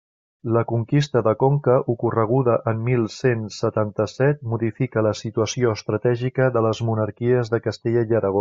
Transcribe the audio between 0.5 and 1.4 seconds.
La conquista de